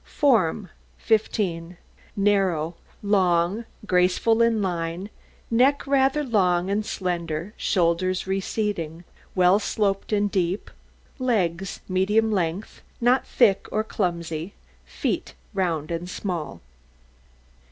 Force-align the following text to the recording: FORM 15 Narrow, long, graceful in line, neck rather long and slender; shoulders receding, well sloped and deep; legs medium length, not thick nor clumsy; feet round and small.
FORM 0.03 0.69
15 0.97 1.77
Narrow, 2.15 2.73
long, 3.03 3.65
graceful 3.85 4.41
in 4.41 4.59
line, 4.59 5.11
neck 5.51 5.85
rather 5.85 6.23
long 6.23 6.71
and 6.71 6.83
slender; 6.83 7.53
shoulders 7.55 8.25
receding, 8.25 9.03
well 9.35 9.59
sloped 9.59 10.11
and 10.11 10.31
deep; 10.31 10.71
legs 11.19 11.81
medium 11.87 12.31
length, 12.31 12.81
not 12.99 13.27
thick 13.27 13.67
nor 13.71 13.83
clumsy; 13.83 14.55
feet 14.87 15.35
round 15.53 15.91
and 15.91 16.09
small. 16.09 16.61